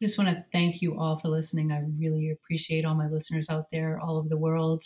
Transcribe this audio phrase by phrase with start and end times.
[0.00, 1.72] just want to thank you all for listening.
[1.72, 4.84] I really appreciate all my listeners out there all over the world.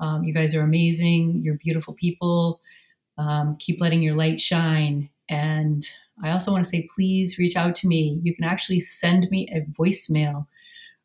[0.00, 1.40] Um, you guys are amazing.
[1.42, 2.60] You're beautiful people.
[3.18, 5.10] Um, keep letting your light shine.
[5.28, 5.86] And
[6.24, 8.18] I also want to say, please reach out to me.
[8.22, 10.46] You can actually send me a voicemail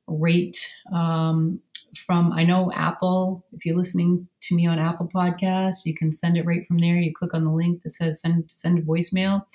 [0.07, 1.59] rate um,
[2.05, 6.37] from, I know Apple, if you're listening to me on Apple Podcasts, you can send
[6.37, 6.97] it right from there.
[6.97, 9.45] You click on the link that says send, send voicemail.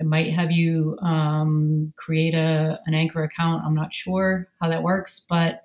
[0.00, 3.64] It might have you um, create a, an Anchor account.
[3.64, 5.64] I'm not sure how that works, but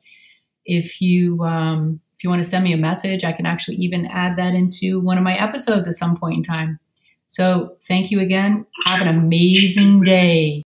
[0.66, 4.06] if you um, if you want to send me a message, I can actually even
[4.06, 6.80] add that into one of my episodes at some point in time.
[7.28, 8.66] So thank you again.
[8.86, 10.64] Have an amazing day.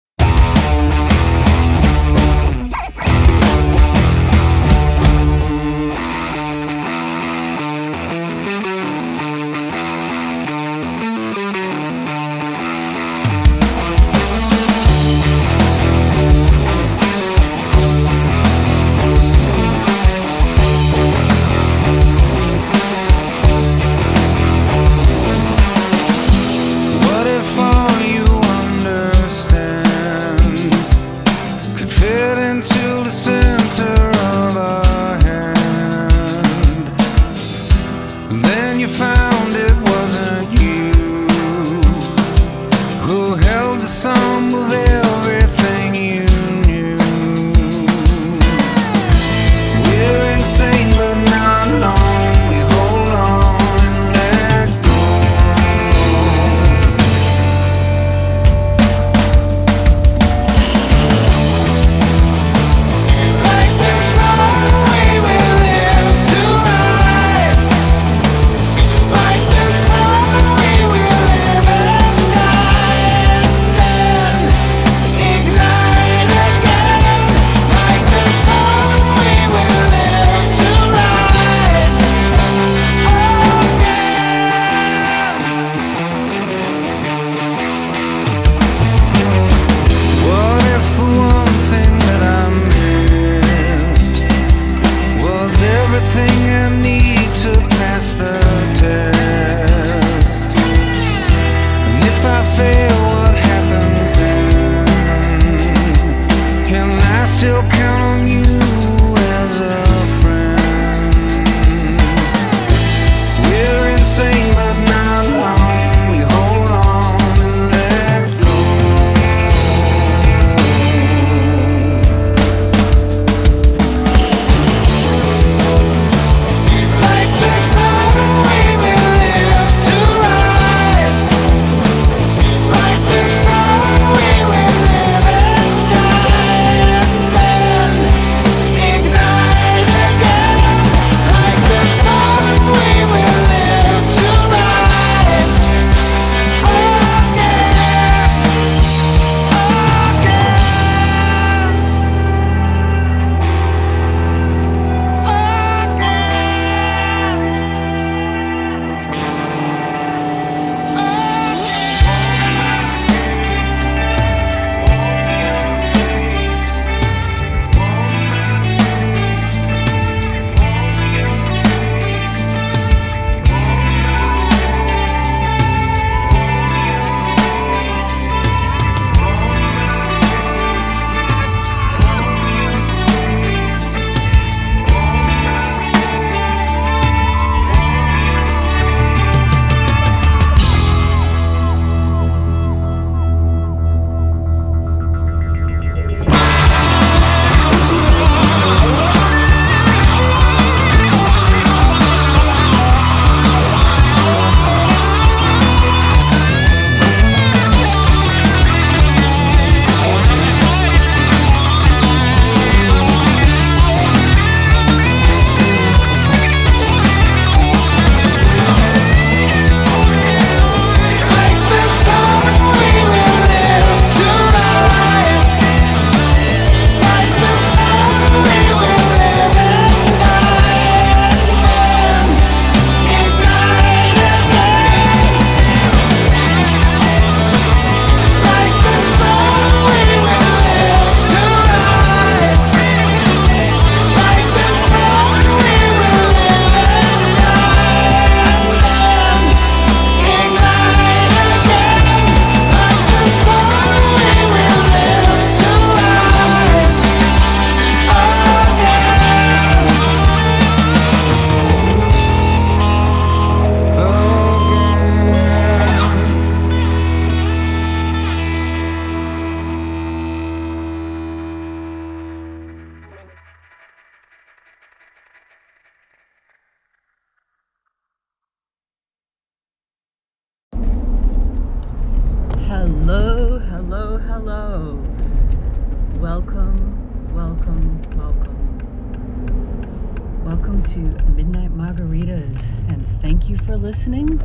[291.08, 294.42] Midnight Margaritas, and thank you for listening.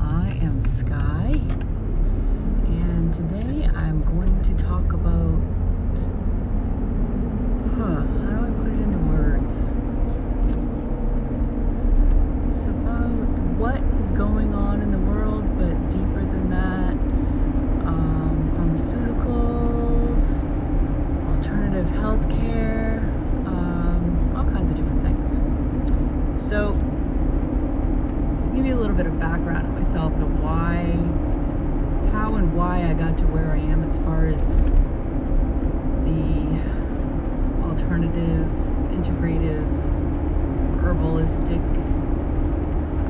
[0.00, 1.32] I am Sky,
[2.66, 5.38] and today I'm going to talk about.
[7.76, 9.74] Huh, how do I put it into words?
[12.48, 13.28] It's about
[13.58, 16.94] what is going on in the world, but deeper than that.
[17.86, 20.46] Um, pharmaceuticals,
[21.36, 23.02] alternative healthcare,
[23.46, 25.40] um, all kinds of different things.
[26.48, 26.72] So,
[28.54, 30.80] give you a little bit of background on myself and why,
[32.10, 34.70] how and why I got to where I am as far as
[36.04, 36.58] the
[37.68, 38.48] alternative,
[38.96, 39.68] integrative,
[40.80, 41.62] herbalistic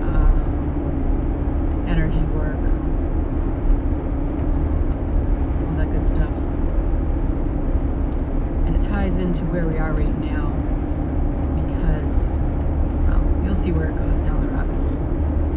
[0.02, 2.58] um, energy work,
[5.64, 6.34] all that good stuff.
[8.66, 10.48] And it ties into where we are right now
[11.62, 12.37] because,
[13.58, 14.94] see where it goes down the rabbit hole.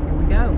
[0.01, 0.57] Here we go.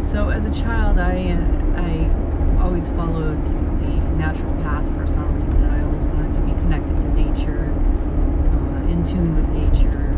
[0.00, 3.44] So, as a child, I, uh, I always followed
[3.80, 5.64] the natural path for some reason.
[5.64, 10.14] I always wanted to be connected to nature, uh, in tune with nature.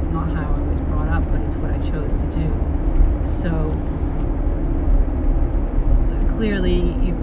[0.00, 2.50] It's not how I was brought up, but it's what I chose to do.
[3.22, 3.50] So
[6.10, 7.14] uh, clearly, you,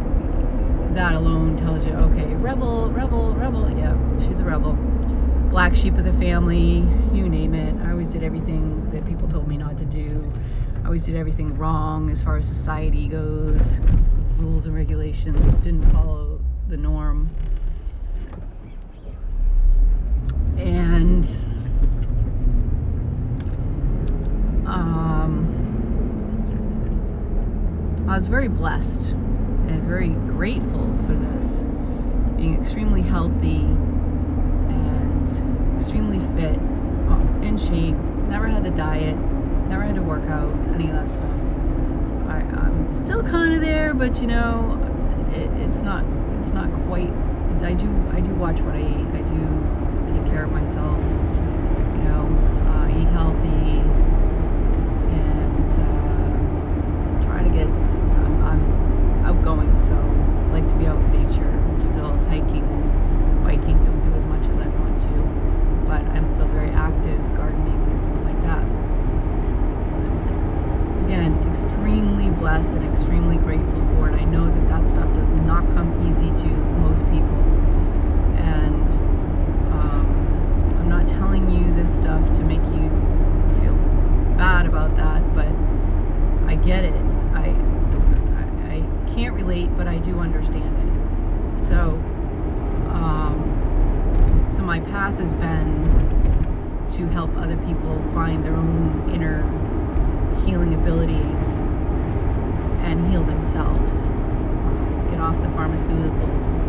[0.93, 3.67] that alone tells you, okay, rebel, rebel, rebel.
[3.75, 4.77] Yeah, she's a rebel.
[5.53, 6.83] Black sheep of the family,
[7.13, 7.75] you name it.
[7.85, 10.33] I always did everything that people told me not to do.
[10.81, 13.77] I always did everything wrong as far as society goes,
[14.37, 17.29] rules and regulations, didn't follow the norm.
[20.57, 21.23] And
[24.65, 25.45] um,
[28.09, 31.67] I was very blessed and very grateful for this,
[32.37, 33.67] being extremely healthy
[35.93, 36.57] extremely fit,
[37.07, 37.95] uh, in shape,
[38.27, 39.15] never had to diet,
[39.69, 41.39] never had to work out, any of that stuff.
[42.27, 44.79] I, I'm still kind of there, but you know,
[45.33, 46.03] it, it's not
[46.41, 47.11] it's not quite.
[47.53, 49.07] As I do I do watch what I eat.
[49.13, 49.37] I do
[50.11, 50.99] take care of myself.
[51.03, 52.25] You know,
[52.65, 53.81] uh, eat healthy
[55.13, 57.67] and uh, try to get.
[57.67, 61.51] I'm, I'm outgoing, so I like to be out in nature.
[61.77, 62.65] Still hiking,
[63.43, 63.77] biking.
[63.85, 65.07] Don't do as much as I want to,
[65.87, 68.63] but I'm still very active, gardening and things like that.
[69.91, 69.99] So,
[71.05, 74.13] again, extremely blessed and extremely grateful for it.
[74.13, 77.41] I know that that stuff does not come easy to most people,
[78.37, 78.89] and
[79.73, 80.05] um,
[80.79, 82.89] I'm not telling you this stuff to make you
[83.59, 83.75] feel
[84.37, 85.49] bad about that, but
[86.49, 86.93] I get it.
[87.33, 87.49] I,
[88.37, 91.59] I, I can't relate, but I do understand it.
[91.59, 91.99] So,
[92.93, 95.83] um, so my path has been
[96.93, 99.43] to help other people find their own inner
[100.45, 101.59] healing abilities
[102.81, 104.07] and heal themselves.
[104.07, 106.63] Um, get off the pharmaceuticals.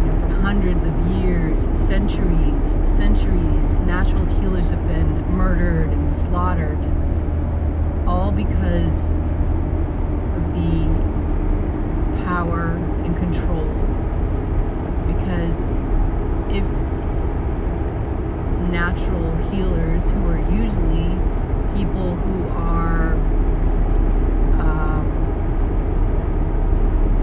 [0.00, 6.78] You know, for hundreds of years, centuries, centuries, natural healers have been murdered and slaughtered,
[8.06, 10.88] all because of the
[12.40, 12.68] power
[13.04, 13.68] and control.
[15.12, 15.68] Because
[16.48, 16.64] if
[18.70, 21.10] natural healers, who are usually
[21.76, 23.12] people who are
[24.58, 25.04] um,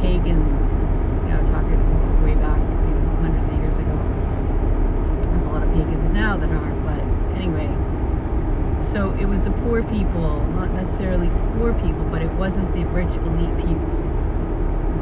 [0.02, 0.78] pagans,
[1.24, 1.82] you know, talking
[2.24, 3.98] way back you know, hundreds of years ago.
[5.32, 7.02] There's a lot of pagans now that aren't, but
[7.36, 7.70] anyway.
[8.80, 13.16] So it was the poor people, not necessarily poor people, but it wasn't the rich
[13.16, 14.07] elite people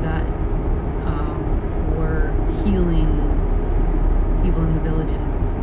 [0.05, 0.25] that
[1.07, 2.29] um, were
[2.63, 3.09] healing
[4.43, 5.55] people in the villages.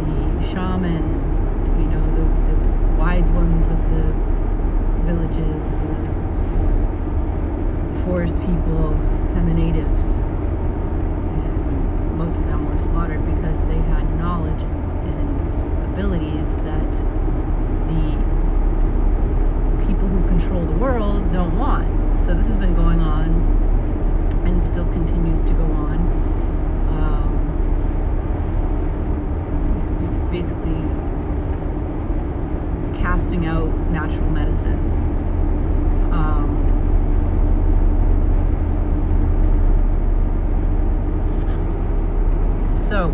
[0.00, 0.14] The
[0.48, 1.04] shaman,
[1.78, 2.56] you know, the, the
[2.96, 4.04] wise ones of the
[5.04, 5.86] villages and
[7.94, 8.94] the forest people
[9.36, 10.20] and the natives.
[11.36, 16.90] And most of them were slaughtered because they had knowledge and abilities that
[17.92, 18.32] the
[19.86, 21.91] people who control the world don't want.
[22.14, 23.30] So this has been going on
[24.46, 25.98] and still continues to go on.
[26.88, 27.48] Um,
[30.30, 30.72] basically
[33.02, 34.78] casting out natural medicine.
[36.12, 36.50] Um,
[42.76, 43.08] so,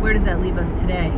[0.00, 1.10] where does that leave us today?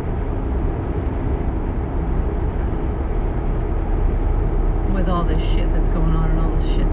[4.93, 6.89] With all this shit that's going on and all this shit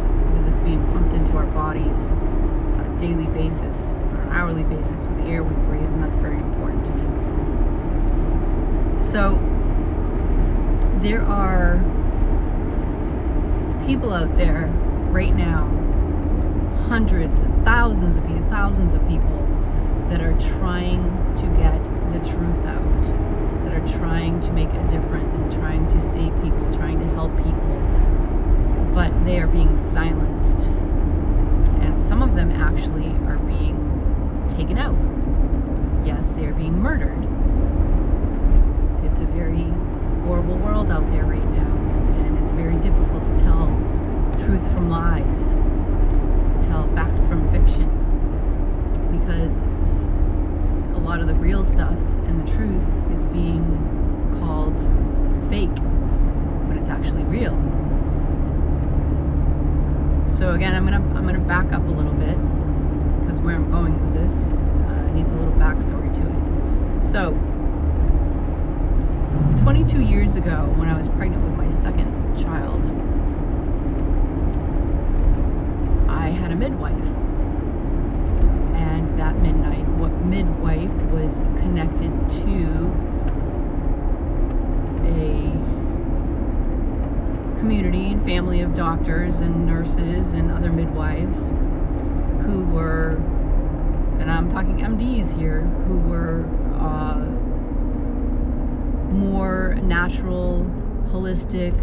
[0.45, 5.17] that's being pumped into our bodies on a daily basis, on an hourly basis with
[5.17, 7.05] the air we breathe, and that's very important to me.
[8.99, 9.37] So,
[11.01, 11.77] there are
[13.85, 14.67] people out there
[15.11, 15.67] right now,
[16.87, 19.45] hundreds, and thousands of people, thousands of people
[20.09, 21.03] that are trying
[21.35, 23.03] to get the truth out,
[23.65, 27.35] that are trying to make a difference and trying to save people, trying to help
[27.37, 27.76] people,
[28.97, 30.69] but they are being silenced.
[31.81, 33.77] And some of them actually are being
[34.49, 34.95] taken out.
[36.03, 37.23] Yes, they are being murdered.
[39.05, 39.65] It's a very
[40.23, 41.71] horrible world out there right now,
[42.25, 43.67] and it's very difficult to tell
[44.39, 47.87] truth from lies, to tell fact from fiction,
[49.19, 49.61] because
[50.95, 53.63] a lot of the real stuff and the truth is being
[54.39, 54.79] called
[55.51, 55.77] fake
[56.67, 57.76] when it's actually real.
[60.37, 62.37] So again, I'm gonna I'm gonna back up a little bit
[63.21, 64.43] because where I'm going with this
[64.87, 67.03] uh, needs a little backstory to it.
[67.03, 67.31] So
[69.63, 72.85] 22 years ago, when I was pregnant with my second child,
[76.07, 76.93] I had a midwife.
[78.77, 82.93] And that midnight, what midwife was connected to
[85.03, 85.47] a
[87.59, 91.49] community and family of doctors and nurses and other midwives
[92.45, 93.11] who were,
[94.19, 96.45] and I'm talking MDs here, who were
[96.79, 97.25] uh,
[99.11, 100.65] more natural,
[101.07, 101.73] holistic,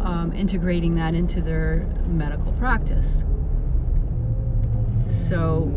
[0.00, 3.24] um, integrating that into their medical practice.
[5.08, 5.72] So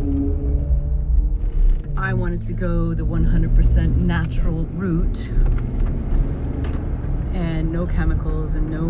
[1.97, 5.31] I wanted to go the 100% natural route
[7.33, 8.85] and no chemicals and no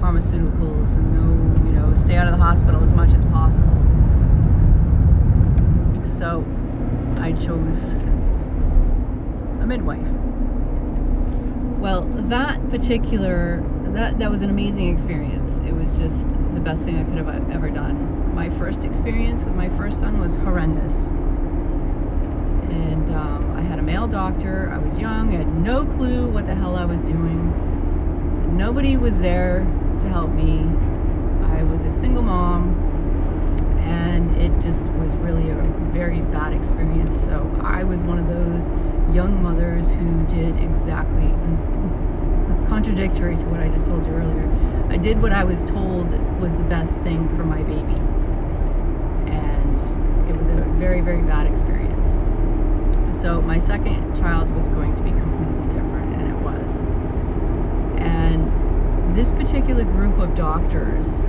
[0.00, 3.66] pharmaceuticals and no, you know, stay out of the hospital as much as possible.
[6.04, 6.44] So
[7.18, 7.94] I chose
[9.60, 10.08] a midwife.
[11.80, 13.62] Well, that particular
[13.96, 15.58] that that was an amazing experience.
[15.60, 18.34] It was just the best thing I could have ever done.
[18.34, 21.06] My first experience with my first son was horrendous,
[22.68, 24.70] and um, I had a male doctor.
[24.70, 25.34] I was young.
[25.34, 28.54] I had no clue what the hell I was doing.
[28.54, 29.60] Nobody was there
[30.00, 30.60] to help me.
[31.56, 32.74] I was a single mom,
[33.80, 35.54] and it just was really a
[35.94, 37.18] very bad experience.
[37.18, 38.68] So I was one of those
[39.14, 41.28] young mothers who did exactly
[42.68, 44.86] contradictory to what I just told you earlier.
[44.90, 48.00] I did what I was told was the best thing for my baby.
[49.32, 51.75] And it was a very, very bad experience.
[53.10, 56.82] So my second child was going to be completely different, and it was.
[57.98, 61.22] And this particular group of doctors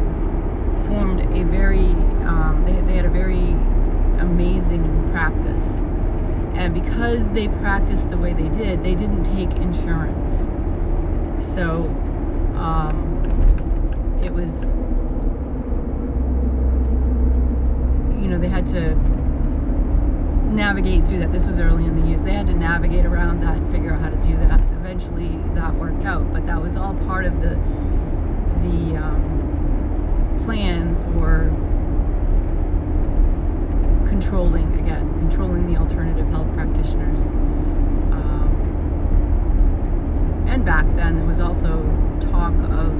[0.88, 1.92] formed a very,
[2.26, 3.52] um, they, they had a very
[4.20, 5.80] amazing practice.
[6.56, 10.48] And because they practiced the way they did, they didn't take insurance.
[11.40, 11.84] So
[12.56, 14.74] um, it was,
[18.20, 18.96] you know, they had to
[20.48, 21.32] navigate through that.
[21.32, 22.24] This was early in the use.
[22.24, 24.60] They had to navigate around that and figure out how to do that.
[24.80, 27.58] Eventually, that worked out, but that was all part of the
[28.64, 31.50] the um, plan for
[34.08, 37.28] controlling again, controlling the alternative health practitioners.
[38.12, 38.50] Um,
[40.48, 41.84] and back then, there was also
[42.20, 42.94] talk of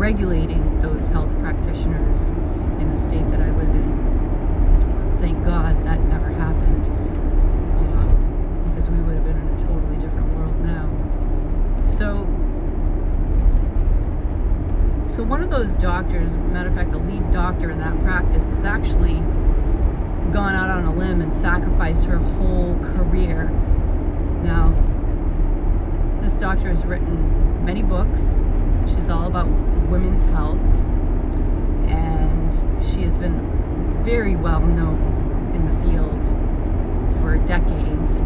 [0.00, 2.30] regulating those health practitioners
[2.80, 4.03] in the state that I live in.
[5.24, 10.28] Thank God that never happened um, because we would have been in a totally different
[10.36, 10.86] world now.
[11.82, 12.26] So,
[15.06, 18.64] so one of those doctors, matter of fact, the lead doctor in that practice, is
[18.64, 19.14] actually
[20.30, 23.48] gone out on a limb and sacrificed her whole career.
[24.42, 24.74] Now,
[26.20, 28.44] this doctor has written many books.
[28.86, 29.46] She's all about
[29.88, 30.60] women's health,
[31.88, 32.52] and
[32.84, 35.13] she has been very well known
[35.54, 36.24] in the field
[37.20, 38.22] for decades.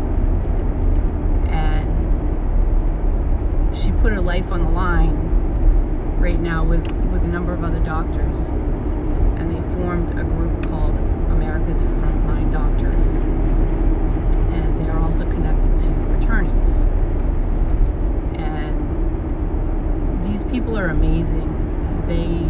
[1.50, 1.88] And
[3.76, 5.16] she put her life on the line
[6.18, 8.48] right now with, with a number of other doctors.
[8.48, 10.98] And they formed a group called
[11.30, 13.16] America's Frontline Doctors.
[14.54, 16.82] And they are also connected to attorneys.
[18.38, 21.54] And these people are amazing.
[22.06, 22.48] They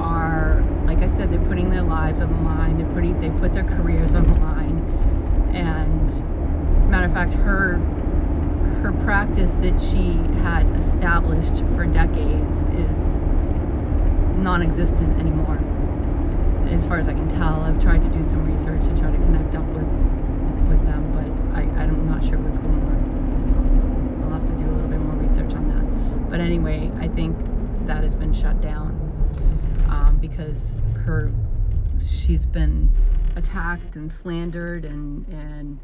[0.00, 0.62] are,
[0.96, 2.78] like I said, they're putting their lives on the line.
[2.78, 4.78] They're putting, they put their careers on the line.
[5.54, 7.76] And matter of fact, her
[8.82, 10.12] her practice that she
[10.42, 13.22] had established for decades is
[14.38, 15.58] non-existent anymore
[16.70, 17.60] as far as I can tell.
[17.62, 19.88] I've tried to do some research to try to connect up with
[20.68, 24.22] with them, but I, I'm not sure what's going on.
[24.24, 26.30] I'll have to do a little bit more research on that.
[26.30, 27.36] But anyway, I think
[27.86, 28.94] that has been shut down
[29.88, 30.76] um, because
[31.06, 31.32] her
[32.04, 32.90] she's been
[33.36, 35.78] attacked and slandered and and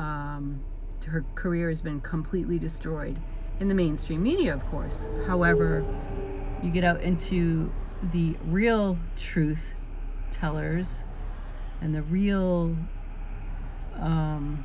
[0.00, 0.60] um,
[1.06, 3.18] her career has been completely destroyed
[3.60, 5.08] in the mainstream media, of course.
[5.26, 5.84] However,
[6.62, 7.72] you get out into
[8.12, 9.74] the real truth
[10.30, 11.04] tellers
[11.80, 12.76] and the real
[13.96, 14.64] um,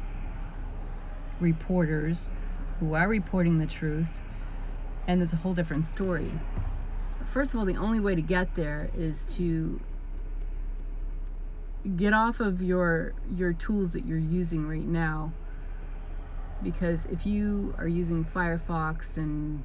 [1.39, 2.31] reporters
[2.79, 4.21] who are reporting the truth,
[5.07, 6.31] and there's a whole different story.
[7.31, 9.79] First of all, the only way to get there is to
[11.97, 15.33] get off of your your tools that you're using right now
[16.63, 19.63] because if you are using Firefox and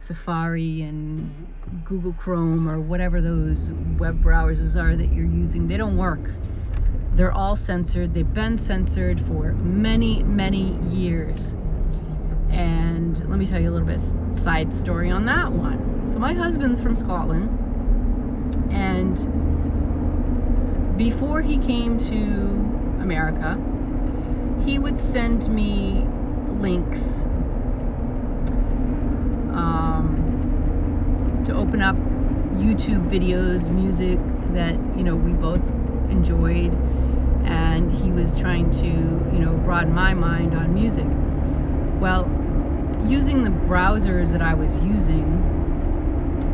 [0.00, 1.46] Safari and
[1.84, 6.32] Google Chrome or whatever those web browsers are that you're using, they don't work.
[7.12, 8.12] They're all censored.
[8.12, 11.54] They've been censored for many, many years.
[12.54, 14.00] And let me tell you a little bit
[14.34, 16.08] side story on that one.
[16.08, 17.60] So my husband's from Scotland
[18.70, 19.16] and
[20.96, 22.14] before he came to
[23.00, 23.58] America,
[24.64, 26.06] he would send me
[26.60, 27.22] links
[29.52, 31.96] um, to open up
[32.54, 34.18] YouTube videos, music
[34.54, 35.66] that you know we both
[36.10, 36.72] enjoyed,
[37.44, 41.06] and he was trying to you know broaden my mind on music.
[42.00, 42.24] Well,
[43.04, 45.24] using the browsers that I was using,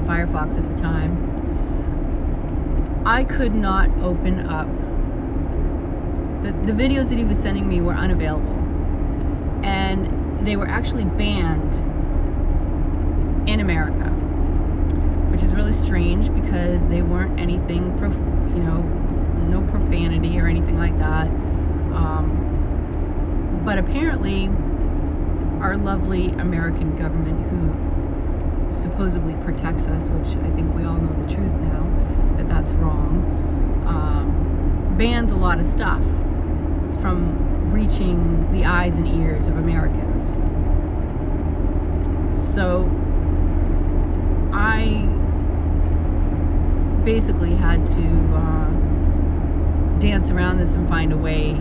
[0.06, 1.26] Firefox at the time,
[3.06, 4.66] I could not open up.
[6.42, 8.58] The, the videos that he was sending me were unavailable.
[9.64, 11.74] And they were actually banned
[13.48, 14.10] in America,
[15.30, 18.14] which is really strange because they weren't anything, prof-
[18.54, 18.82] you know,
[19.48, 21.26] no profanity or anything like that.
[21.94, 24.50] Um, but apparently,
[25.61, 31.33] our lovely American government, who supposedly protects us, which I think we all know the
[31.33, 31.87] truth now,
[32.37, 36.03] that that's wrong, um, bans a lot of stuff
[37.01, 40.37] from reaching the eyes and ears of Americans.
[42.55, 42.90] So
[44.53, 45.07] I
[47.05, 48.03] basically had to
[48.35, 51.55] uh, dance around this and find a way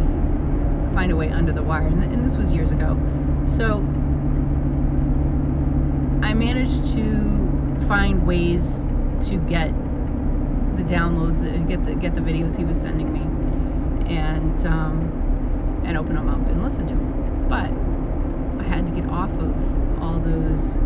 [0.94, 2.98] find a way under the wire and, and this was years ago
[3.50, 3.78] so
[6.22, 7.30] i managed to
[7.88, 8.86] find ways
[9.22, 9.74] to get
[10.80, 13.22] the downloads, uh, get the get the videos he was sending me,
[14.14, 17.48] and um, and open them up and listen to them.
[17.48, 17.70] But
[18.64, 20.78] I had to get off of all those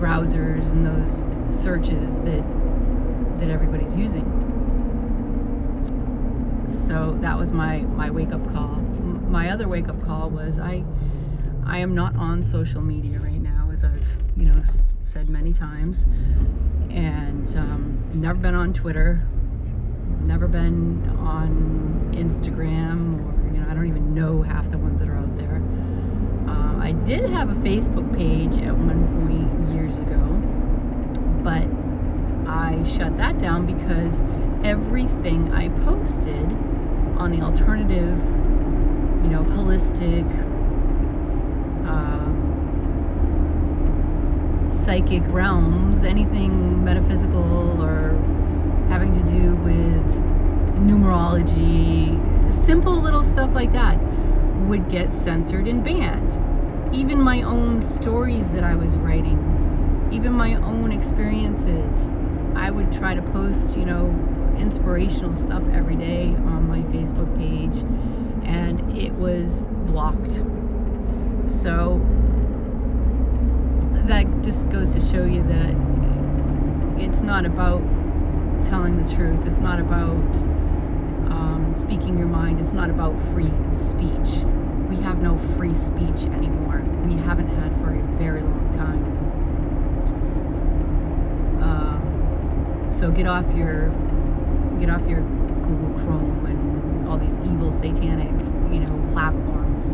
[0.00, 1.22] browsers and those
[1.54, 2.42] searches that
[3.38, 4.24] that everybody's using.
[6.86, 8.76] So that was my my wake up call.
[9.28, 10.84] My other wake up call was I
[11.66, 14.62] I am not on social media right now, as I've you know
[15.02, 16.06] said many times
[16.90, 19.26] and um, never been on Twitter,
[20.22, 25.08] never been on Instagram, or you know, I don't even know half the ones that
[25.08, 25.62] are out there.
[26.48, 30.18] Uh, I did have a Facebook page at one point years ago,
[31.42, 31.66] but
[32.48, 34.22] I shut that down because
[34.64, 36.44] everything I posted
[37.16, 38.18] on the alternative,
[39.22, 40.26] you know, holistic,
[44.70, 48.10] psychic realms, anything metaphysical or
[48.88, 50.04] having to do with
[50.86, 53.98] numerology, simple little stuff like that
[54.66, 56.94] would get censored and banned.
[56.94, 62.14] Even my own stories that I was writing, even my own experiences,
[62.54, 64.06] I would try to post, you know,
[64.58, 67.84] inspirational stuff every day on my Facebook page,
[68.44, 70.42] and it was blocked.
[71.46, 72.00] So
[74.10, 75.70] that just goes to show you that
[77.00, 77.80] it's not about
[78.60, 79.46] telling the truth.
[79.46, 80.36] It's not about
[81.30, 82.58] um, speaking your mind.
[82.60, 84.44] It's not about free speech.
[84.88, 86.82] We have no free speech anymore.
[87.06, 89.04] We haven't had for a very long time.
[91.62, 93.90] Um, so get off your
[94.80, 98.32] get off your Google Chrome and all these evil satanic,
[98.72, 99.92] you know, platforms.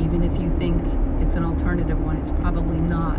[0.00, 0.82] Even if you think
[1.20, 1.34] it's
[1.76, 2.16] alternative one.
[2.16, 3.18] It's probably not.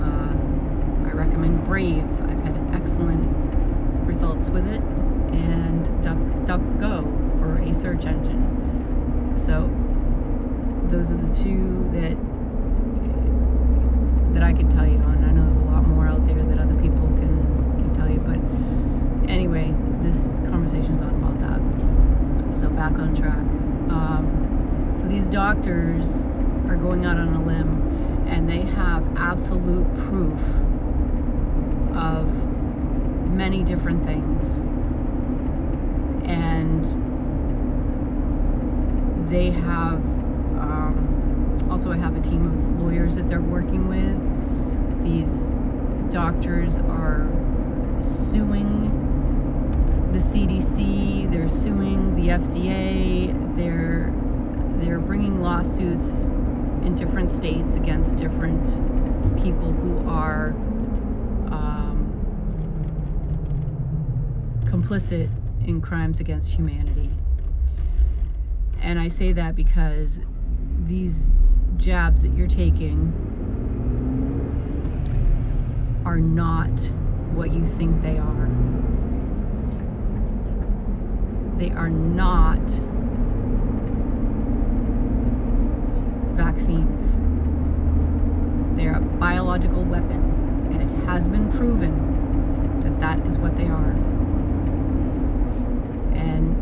[0.00, 2.04] Uh, I recommend Brave.
[2.22, 3.24] I've had excellent
[4.06, 4.80] results with it,
[5.32, 9.32] and Duck, DuckGo for a search engine.
[9.36, 9.70] So
[10.90, 12.16] those are the two that
[14.34, 15.24] that I can tell you on.
[15.24, 18.18] I know there's a lot more out there that other people can can tell you,
[18.18, 18.38] but
[19.30, 22.56] anyway, this conversation is not about that.
[22.56, 23.38] So back on track.
[23.90, 26.26] Um, so these doctors
[26.70, 30.40] are going out on a limb, and they have absolute proof
[31.96, 32.32] of
[33.28, 34.60] many different things,
[36.24, 36.84] and
[39.28, 39.98] they have
[40.60, 45.02] um, also I have a team of lawyers that they're working with.
[45.02, 45.52] These
[46.12, 47.26] doctors are
[48.00, 48.96] suing
[50.12, 54.12] the CDC, they're suing the FDA, they're
[54.78, 56.28] they're bringing lawsuits
[56.82, 58.66] in different states against different
[59.42, 60.48] people who are
[61.50, 62.06] um,
[64.64, 65.30] complicit
[65.66, 67.10] in crimes against humanity.
[68.80, 70.20] And I say that because
[70.78, 71.32] these
[71.76, 73.12] jabs that you're taking
[76.04, 76.80] are not
[77.34, 78.48] what you think they are.
[81.56, 82.80] They are not
[86.40, 87.18] vaccines.
[88.76, 93.90] They're a biological weapon, and it has been proven that that is what they are.
[96.14, 96.56] And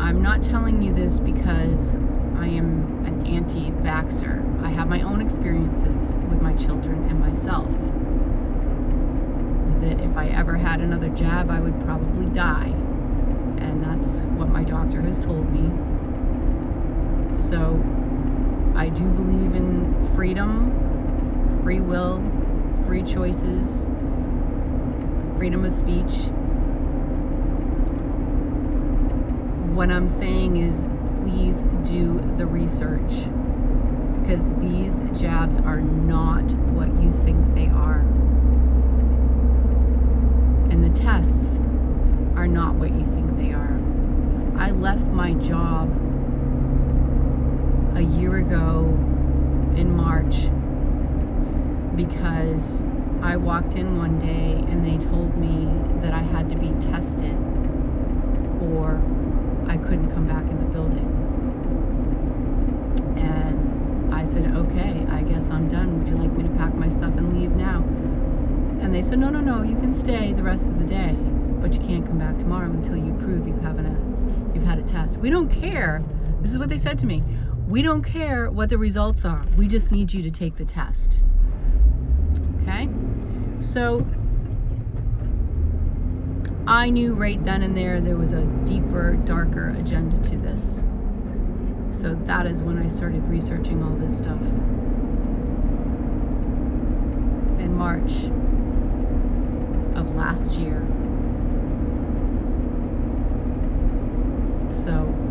[0.00, 1.96] I'm not telling you this because
[2.36, 4.62] I am an anti vaxxer.
[4.62, 7.68] I have my own experiences with my children and myself.
[9.80, 12.68] That if I ever had another jab, I would probably die.
[13.58, 15.87] And that's what my doctor has told me.
[17.38, 17.80] So
[18.74, 22.20] I do believe in freedom, free will,
[22.84, 23.86] free choices,
[25.36, 26.30] freedom of speech.
[29.72, 30.86] What I'm saying is
[31.22, 33.28] please do the research
[34.20, 38.00] because these jabs are not what you think they are.
[40.70, 41.60] And the tests
[42.36, 43.78] are not what you think they are.
[44.58, 46.07] I left my job
[47.98, 48.84] a year ago
[49.76, 50.48] in March
[51.96, 52.84] because
[53.22, 55.66] I walked in one day and they told me
[56.00, 57.36] that I had to be tested
[58.62, 59.02] or
[59.66, 61.08] I couldn't come back in the building.
[63.16, 65.98] And I said, okay, I guess I'm done.
[65.98, 67.78] Would you like me to pack my stuff and leave now?
[68.80, 71.16] And they said, no, no, no, you can stay the rest of the day,
[71.60, 74.84] but you can't come back tomorrow until you prove you've, having a, you've had a
[74.84, 75.16] test.
[75.18, 76.04] We don't care.
[76.40, 77.24] This is what they said to me.
[77.68, 79.44] We don't care what the results are.
[79.58, 81.20] We just need you to take the test.
[82.62, 82.88] Okay?
[83.60, 84.06] So
[86.66, 90.86] I knew right then and there there was a deeper, darker agenda to this.
[91.90, 94.40] So that is when I started researching all this stuff.
[97.60, 98.30] In March
[99.94, 100.86] of last year.
[104.70, 105.27] So,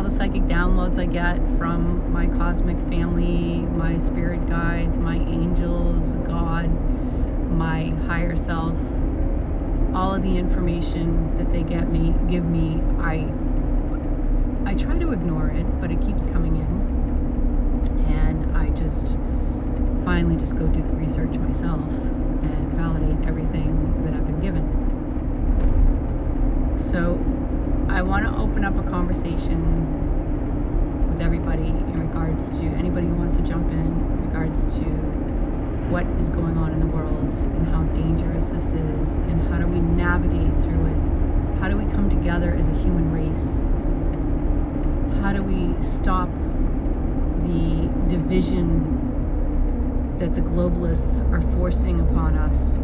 [0.00, 6.12] all the psychic downloads I get from my cosmic family, my spirit guides, my angels,
[6.26, 6.70] God,
[7.50, 8.78] my higher self,
[9.94, 13.30] all of the information that they get me give me i
[14.64, 16.80] i try to ignore it but it keeps coming in.
[18.06, 19.18] And i just
[20.06, 24.64] finally just go do the research myself and validate everything that i've been given.
[26.78, 27.18] So
[27.90, 29.60] i want to open up a conversation
[31.10, 34.84] with everybody in regards to anybody who wants to jump in in regards to
[35.90, 39.66] what is going on in the world and how dangerous this is and how do
[39.66, 41.58] we navigate through it?
[41.58, 43.60] How do we come together as a human race?
[45.20, 46.28] How do we stop
[47.42, 48.98] the division
[50.20, 52.78] that the globalists are forcing upon us?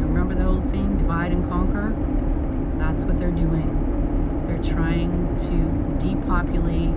[0.00, 2.11] You remember the old saying, divide and conquer?
[2.82, 4.44] That's what they're doing.
[4.48, 6.90] They're trying to depopulate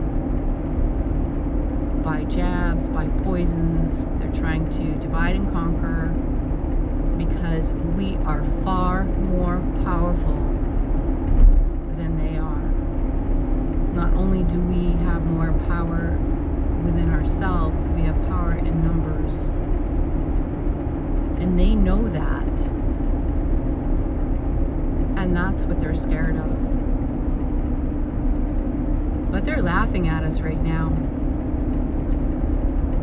[2.03, 4.07] by jabs, by poisons.
[4.17, 6.07] They're trying to divide and conquer
[7.23, 10.35] because we are far more powerful
[11.97, 12.65] than they are.
[13.93, 16.17] Not only do we have more power
[16.83, 19.49] within ourselves, we have power in numbers.
[21.39, 22.84] And they know that.
[25.25, 26.51] And that's what they're scared of.
[29.31, 30.91] But they're laughing at us right now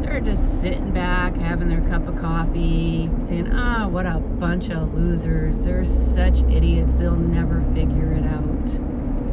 [0.03, 4.93] they're just sitting back, having their cup of coffee, saying, ah, what a bunch of
[4.93, 5.65] losers.
[5.65, 8.79] They're such idiots, they'll never figure it out.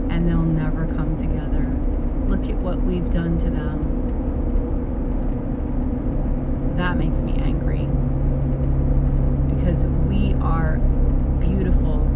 [0.10, 1.68] and they'll never come together.
[2.28, 3.98] Look at what we've done to them.
[6.78, 7.86] That makes me angry
[9.54, 10.78] because we are
[11.40, 12.09] beautiful.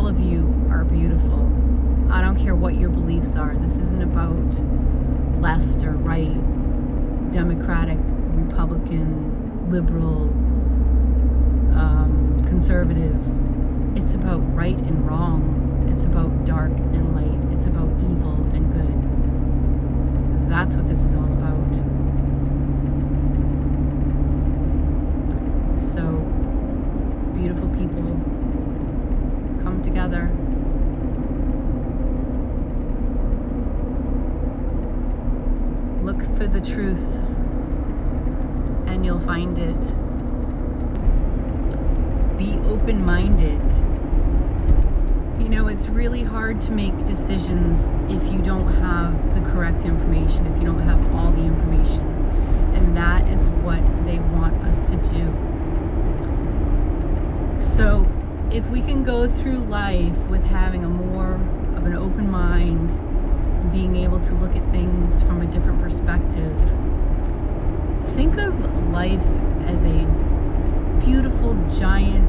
[0.00, 1.46] All of you are beautiful.
[2.10, 3.54] I don't care what your beliefs are.
[3.54, 4.58] This isn't about
[5.42, 6.32] left or right,
[7.32, 10.22] Democratic, Republican, liberal,
[11.78, 13.14] um, conservative.
[13.94, 15.86] It's about right and wrong.
[15.92, 17.54] It's about dark and light.
[17.54, 20.50] It's about evil and good.
[20.50, 21.74] That's what this is all about.
[25.78, 26.24] So,
[27.36, 28.39] beautiful people,
[29.62, 30.30] come together.
[36.02, 37.04] Look for the truth,
[38.86, 39.96] and you'll find it.
[42.38, 43.60] Be open minded.
[45.42, 50.46] You know, it's really hard to make decisions if you don't have the correct information,
[50.46, 52.00] if you don't have all the information.
[52.74, 55.32] And that is what they want us to do.
[57.60, 58.06] So,
[58.52, 61.34] if we can go through life with having a more
[61.76, 62.90] of an open mind,
[63.72, 66.52] being able to look at things from a different perspective,
[68.16, 69.24] think of life
[69.66, 70.04] as a
[71.04, 72.26] beautiful giant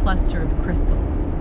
[0.00, 1.32] cluster of crystals.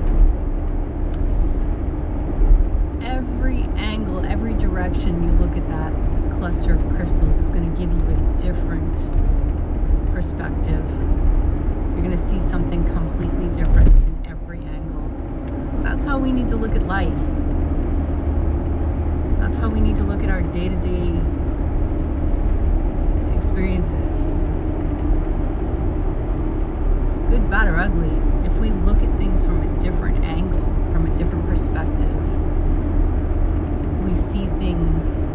[3.04, 5.94] Every angle, every direction you look at that
[6.40, 8.96] cluster of crystals is going to give you a different
[10.16, 10.84] perspective.
[11.98, 15.10] You're going to see something completely different in every angle.
[15.82, 17.10] That's how we need to look at life.
[19.40, 21.20] That's how we need to look at our day to day
[23.36, 24.36] experiences.
[27.32, 30.62] Good, bad, or ugly, if we look at things from a different angle,
[30.94, 32.14] from a different perspective,
[34.08, 35.26] we see things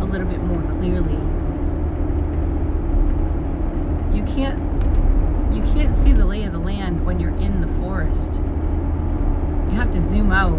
[0.00, 1.20] a little bit more clearly.
[4.16, 4.66] You can't
[5.56, 8.34] you can't see the lay of the land when you're in the forest.
[8.34, 10.58] You have to zoom out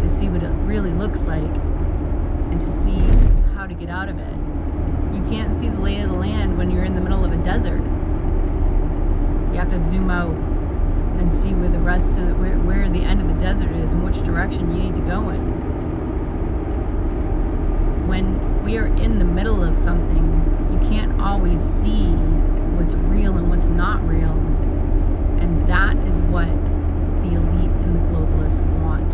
[0.00, 2.98] to see what it really looks like and to see
[3.54, 4.34] how to get out of it.
[5.14, 7.36] You can't see the lay of the land when you're in the middle of a
[7.44, 7.82] desert.
[9.52, 10.34] You have to zoom out
[11.20, 13.92] and see where the rest of the, where, where the end of the desert is
[13.92, 15.68] and which direction you need to go in.
[18.08, 22.14] When we are in the middle of something, you can't always see
[22.80, 24.32] what's real and what's not real.
[25.40, 26.48] And that is what
[27.20, 29.12] the elite and the globalists want.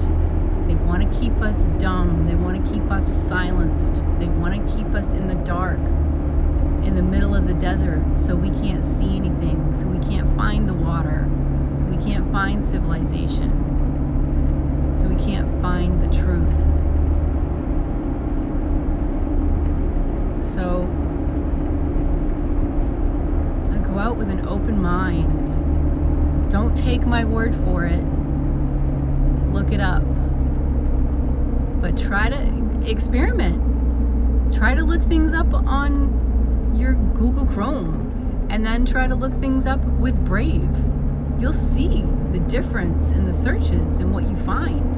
[0.68, 2.28] They want to keep us dumb.
[2.28, 4.02] They want keep us silenced.
[4.18, 5.78] They want to keep us in the dark,
[6.84, 10.68] in the middle of the desert, so we can't see anything, so we can't find
[10.68, 11.28] the water,
[11.78, 13.50] so we can't find civilization,
[14.98, 16.54] so we can't find the truth.
[20.42, 20.82] So,
[23.72, 26.50] I go out with an open mind.
[26.50, 28.04] Don't take my word for it.
[29.52, 30.15] Look it up
[31.86, 34.52] but try to experiment.
[34.52, 39.66] Try to look things up on your Google Chrome and then try to look things
[39.66, 40.68] up with Brave.
[41.38, 44.94] You'll see the difference in the searches and what you find.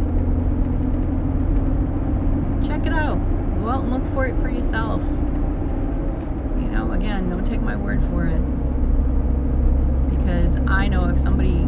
[2.67, 3.19] Check it out.
[3.59, 5.03] Go out and look for it for yourself.
[5.03, 8.41] You know, again, don't take my word for it.
[10.09, 11.67] Because I know if somebody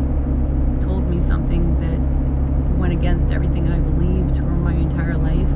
[0.80, 2.00] told me something that
[2.80, 5.50] went against everything I believed for my entire life,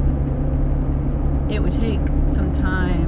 [1.50, 3.04] it would take some time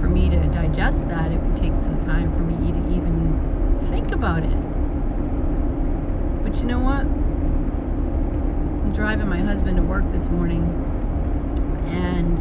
[0.00, 1.32] for me to digest that.
[1.32, 4.62] It would take some time for me to even think about it.
[6.44, 7.00] But you know what?
[8.84, 10.62] I'm driving my husband to work this morning
[11.88, 12.36] and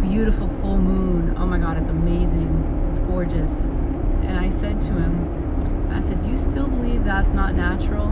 [0.00, 1.34] beautiful full moon.
[1.36, 2.88] Oh my God, it's amazing.
[2.90, 3.66] It's gorgeous.
[3.66, 8.08] And I said to him, I said, you still believe that's not natural?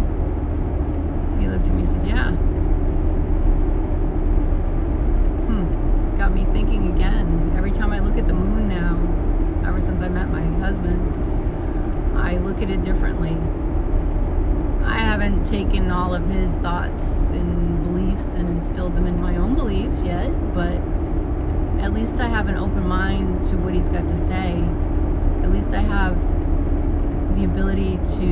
[1.41, 2.33] He looked at me and said, Yeah.
[5.47, 5.93] Hmm.
[6.33, 7.53] Me thinking again.
[7.57, 8.97] Every time I look at the moon now,
[9.69, 13.37] ever since I met my husband, I look at it differently.
[14.87, 19.55] I haven't taken all of his thoughts and beliefs and instilled them in my own
[19.55, 20.81] beliefs yet, but
[21.83, 24.53] at least I have an open mind to what he's got to say.
[25.43, 26.17] At least I have
[27.37, 28.25] the ability to,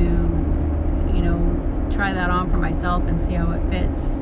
[1.13, 4.21] you know, try that on for myself and see how it fits.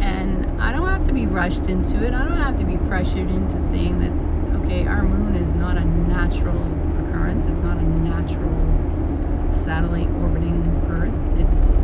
[0.00, 2.12] And I don't have to be rushed into it.
[2.12, 5.84] I don't have to be pressured into saying that, okay, our moon is not a
[5.84, 6.62] natural
[7.00, 7.46] occurrence.
[7.46, 11.14] It's not a natural satellite orbiting Earth.
[11.40, 11.82] It's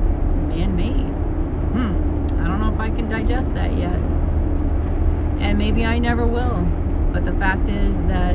[0.49, 1.09] man-made.
[1.73, 2.27] Hmm.
[2.39, 3.99] I don't know if I can digest that yet.
[5.41, 6.63] And maybe I never will.
[7.13, 8.35] But the fact is that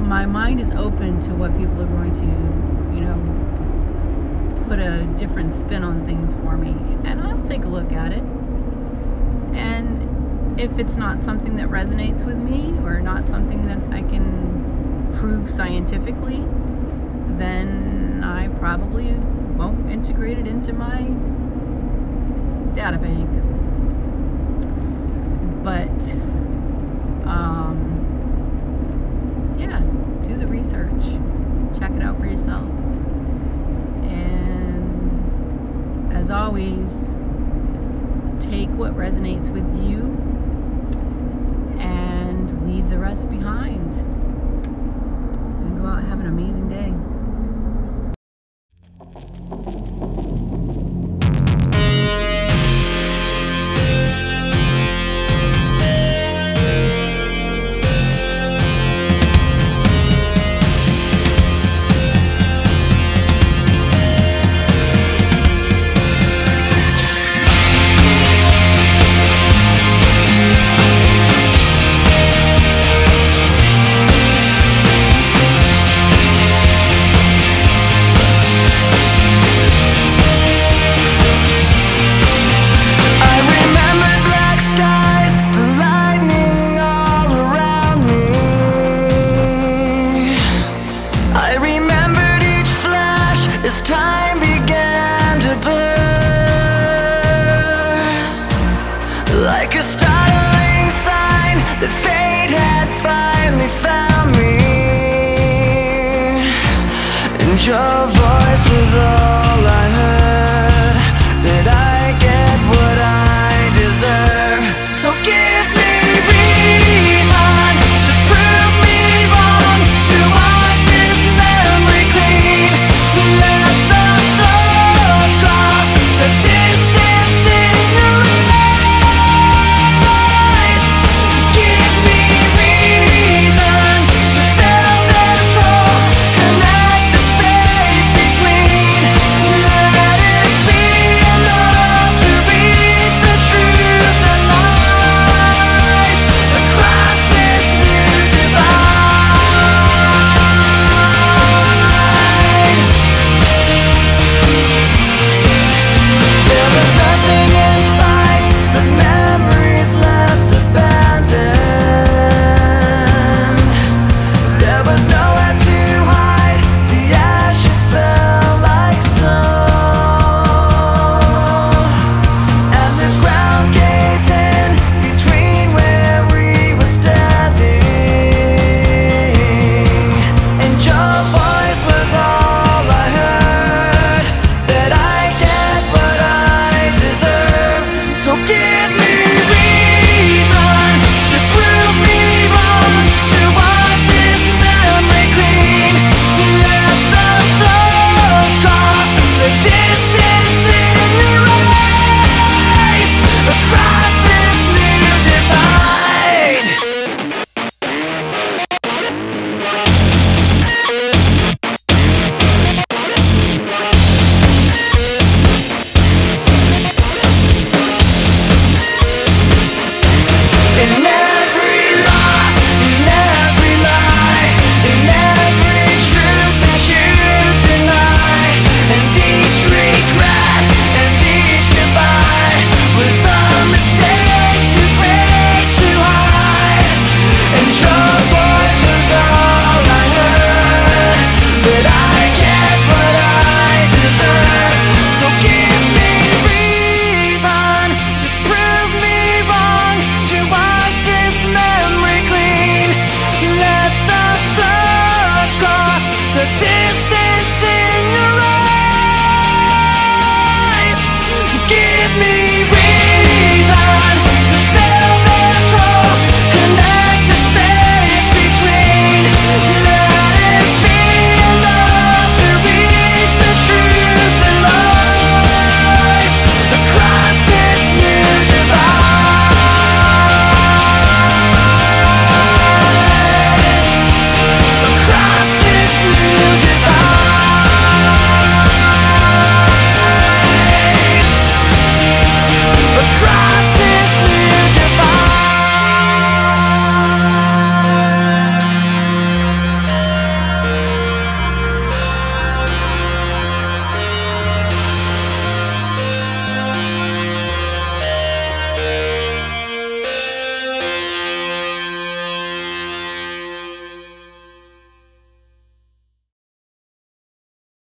[0.00, 2.26] my mind is open to what people are going to,
[2.92, 6.74] you know, put a different spin on things for me.
[7.04, 8.24] And I'll take a look at it.
[9.58, 15.10] And if it's not something that resonates with me or not something that I can
[15.14, 16.44] prove scientifically,
[17.38, 19.12] then I probably
[19.56, 21.02] won't integrate it into my
[22.74, 23.28] data bank.
[25.64, 26.14] But,
[27.28, 27.96] um,
[29.58, 29.80] yeah,
[30.22, 31.02] do the research,
[31.78, 32.68] check it out for yourself.
[34.04, 34.92] And
[36.12, 37.16] as always,
[38.40, 40.00] take what resonates with you
[41.80, 43.94] and leave the rest behind.
[43.94, 46.94] And go out and have an amazing day.